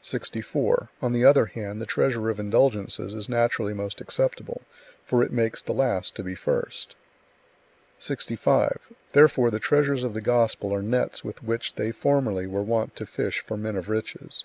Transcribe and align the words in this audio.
64. 0.00 0.90
On 1.02 1.12
the 1.12 1.24
other 1.24 1.46
hand, 1.46 1.82
the 1.82 1.86
treasure 1.90 2.30
of 2.30 2.38
indulgences 2.38 3.14
is 3.14 3.28
naturally 3.28 3.74
most 3.74 4.00
acceptable, 4.00 4.62
for 5.04 5.24
it 5.24 5.32
makes 5.32 5.60
the 5.60 5.72
last 5.72 6.14
to 6.14 6.22
be 6.22 6.36
first. 6.36 6.94
65. 7.98 8.78
Therefore 9.10 9.50
the 9.50 9.58
treasures 9.58 10.04
of 10.04 10.14
the 10.14 10.20
Gospel 10.20 10.72
are 10.72 10.82
nets 10.82 11.24
with 11.24 11.42
which 11.42 11.74
they 11.74 11.90
formerly 11.90 12.46
were 12.46 12.62
wont 12.62 12.94
to 12.94 13.06
fish 13.06 13.40
for 13.40 13.56
men 13.56 13.74
of 13.74 13.88
riches. 13.88 14.44